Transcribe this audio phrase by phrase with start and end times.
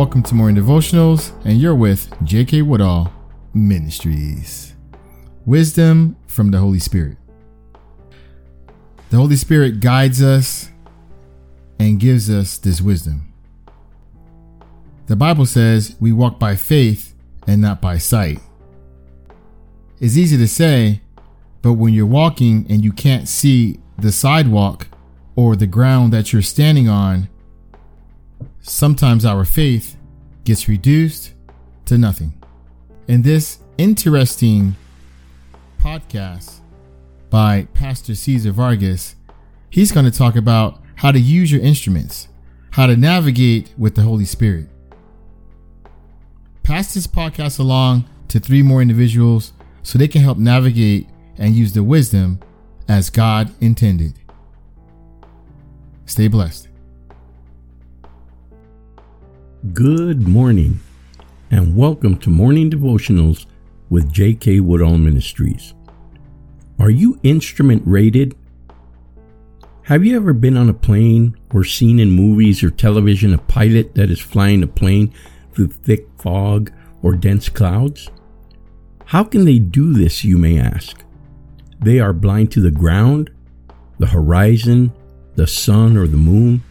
[0.00, 2.62] Welcome to Morning Devotionals, and you're with J.K.
[2.62, 3.12] Woodall
[3.52, 4.74] Ministries.
[5.44, 7.18] Wisdom from the Holy Spirit.
[9.10, 10.70] The Holy Spirit guides us
[11.78, 13.30] and gives us this wisdom.
[15.04, 17.14] The Bible says we walk by faith
[17.46, 18.40] and not by sight.
[20.00, 21.02] It's easy to say,
[21.60, 24.88] but when you're walking and you can't see the sidewalk
[25.36, 27.28] or the ground that you're standing on,
[28.60, 29.96] sometimes our faith
[30.44, 31.32] gets reduced
[31.86, 32.32] to nothing.
[33.08, 34.76] In this interesting
[35.78, 36.60] podcast
[37.30, 39.16] by Pastor Cesar Vargas,
[39.70, 42.28] he's going to talk about how to use your instruments,
[42.72, 44.68] how to navigate with the Holy Spirit.
[46.62, 49.52] Pass this podcast along to three more individuals
[49.82, 52.38] so they can help navigate and use the wisdom
[52.86, 54.14] as God intended.
[56.06, 56.69] Stay blessed.
[59.74, 60.80] Good morning,
[61.50, 63.44] and welcome to Morning Devotionals
[63.90, 64.60] with J.K.
[64.60, 65.74] Woodall Ministries.
[66.78, 68.34] Are you instrument rated?
[69.82, 73.94] Have you ever been on a plane or seen in movies or television a pilot
[73.96, 75.12] that is flying a plane
[75.52, 78.08] through thick fog or dense clouds?
[79.04, 81.04] How can they do this, you may ask?
[81.80, 83.30] They are blind to the ground,
[83.98, 84.94] the horizon,
[85.34, 86.62] the sun, or the moon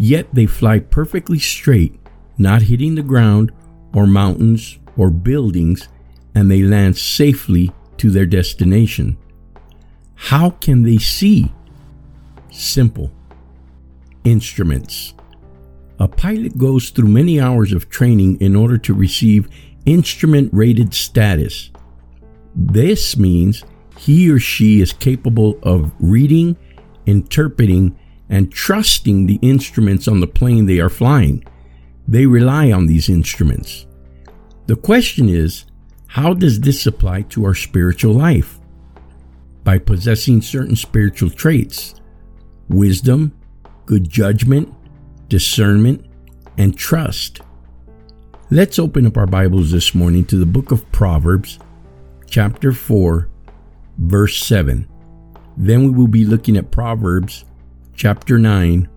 [0.00, 1.99] yet they fly perfectly straight,
[2.40, 3.52] not hitting the ground
[3.94, 5.88] or mountains or buildings,
[6.34, 9.16] and they land safely to their destination.
[10.14, 11.52] How can they see?
[12.50, 13.10] Simple.
[14.24, 15.14] Instruments.
[15.98, 19.48] A pilot goes through many hours of training in order to receive
[19.84, 21.70] instrument rated status.
[22.54, 23.64] This means
[23.98, 26.56] he or she is capable of reading,
[27.06, 27.98] interpreting,
[28.30, 31.44] and trusting the instruments on the plane they are flying.
[32.08, 33.86] They rely on these instruments.
[34.66, 35.64] The question is,
[36.06, 38.58] how does this apply to our spiritual life?
[39.64, 41.94] By possessing certain spiritual traits
[42.68, 43.32] wisdom,
[43.86, 44.72] good judgment,
[45.28, 46.06] discernment,
[46.58, 47.40] and trust.
[48.50, 51.58] Let's open up our Bibles this morning to the book of Proverbs,
[52.26, 53.28] chapter 4,
[53.98, 54.88] verse 7.
[55.56, 57.44] Then we will be looking at Proverbs
[57.94, 58.88] chapter 9,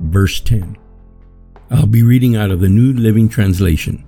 [0.00, 0.76] verse 10.
[1.70, 4.02] I'll be reading out of the New Living Translation.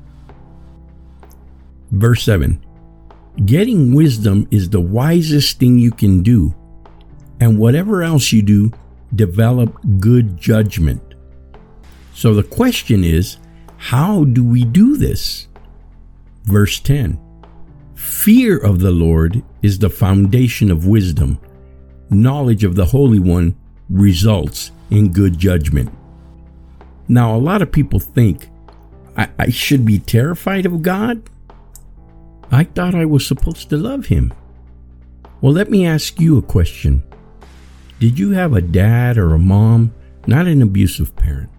[1.90, 2.64] Verse 7
[3.44, 6.54] Getting wisdom is the wisest thing you can do,
[7.38, 8.72] and whatever else you do,
[9.14, 11.02] develop good judgment.
[12.14, 13.36] So the question is,
[13.76, 15.46] how do we do this?
[16.44, 17.18] Verse 10
[17.94, 21.38] Fear of the Lord is the foundation of wisdom.
[22.08, 23.54] Knowledge of the Holy One
[23.90, 25.90] results in good judgment.
[27.10, 28.48] Now, a lot of people think
[29.16, 31.28] I, I should be terrified of God.
[32.52, 34.32] I thought I was supposed to love Him.
[35.40, 37.02] Well, let me ask you a question.
[37.98, 39.92] Did you have a dad or a mom,
[40.28, 41.50] not an abusive parent,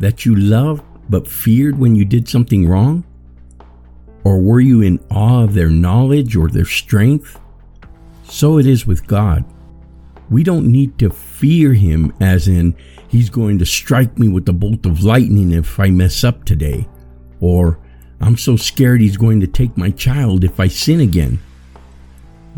[0.00, 3.04] that you loved but feared when you did something wrong?
[4.22, 7.40] Or were you in awe of their knowledge or their strength?
[8.24, 9.46] So it is with God.
[10.30, 12.74] We don't need to fear him as in
[13.08, 16.88] he's going to strike me with a bolt of lightning if I mess up today,
[17.40, 17.78] or
[18.20, 21.38] I'm so scared he's going to take my child if I sin again.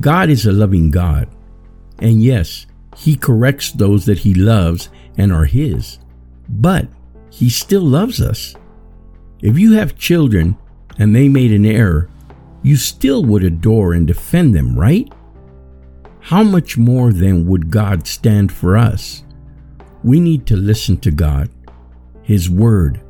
[0.00, 1.28] God is a loving God,
[1.99, 2.66] and yes,
[2.97, 4.88] he corrects those that he loves
[5.19, 5.98] and are his,
[6.48, 6.88] but
[7.31, 8.54] he still loves us.
[9.43, 10.56] If you have children
[10.98, 12.09] and they made an error,
[12.62, 15.12] you still would adore and defend them, right?
[16.27, 19.23] How much more then would God stand for us?
[20.03, 21.49] We need to listen to God,
[22.25, 23.01] His Word.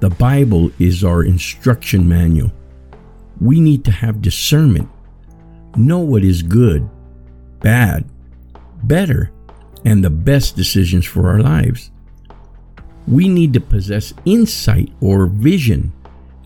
[0.00, 2.52] The Bible is our instruction manual.
[3.40, 4.90] We need to have discernment,
[5.76, 6.86] know what is good,
[7.60, 8.04] bad,
[8.82, 9.32] better,
[9.86, 11.90] and the best decisions for our lives.
[13.08, 15.90] We need to possess insight or vision,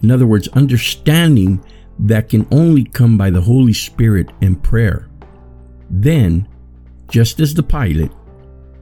[0.05, 1.65] in other words, understanding
[1.99, 5.09] that can only come by the Holy Spirit and prayer.
[5.91, 6.49] Then,
[7.09, 8.11] just as the pilot,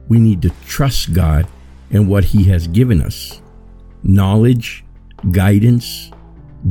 [0.07, 1.47] we need to trust God
[1.91, 3.41] and what He has given us
[4.03, 4.83] knowledge,
[5.31, 6.11] guidance,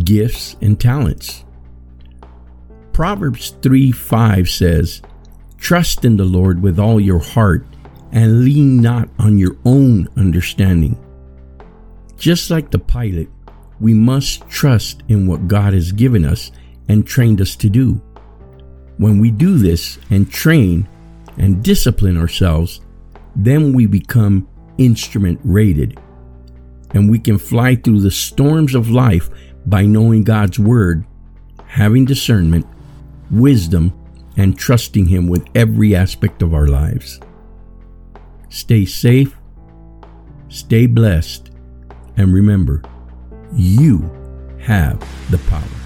[0.05, 1.45] gifts, and talents.
[2.93, 5.03] Proverbs 3 5 says,
[5.59, 7.67] Trust in the Lord with all your heart
[8.13, 10.97] and lean not on your own understanding.
[12.17, 13.29] Just like the pilot,
[13.81, 16.53] we must trust in what God has given us
[16.89, 18.01] and trained us to do.
[18.99, 20.89] When we do this and train
[21.37, 22.81] and discipline ourselves,
[23.35, 24.47] then we become
[24.79, 25.99] instrument rated.
[26.95, 29.29] and we can fly through the storms of life
[29.67, 31.05] by knowing God's Word,
[31.67, 32.67] having discernment,
[33.31, 33.93] wisdom,
[34.37, 37.21] and trusting Him with every aspect of our lives.
[38.49, 39.37] Stay safe,
[40.49, 41.51] stay blessed,
[42.17, 42.83] and remember,
[43.53, 44.09] you
[44.61, 44.99] have
[45.31, 45.84] the power.